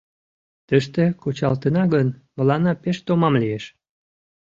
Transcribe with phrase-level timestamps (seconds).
[0.67, 2.07] —Тыште кучалтына гын,
[2.37, 3.65] мыланна пеш томам лиеш.